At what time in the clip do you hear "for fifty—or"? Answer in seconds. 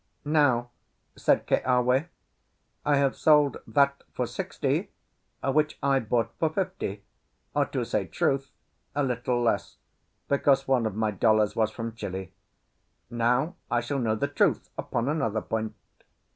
6.39-7.65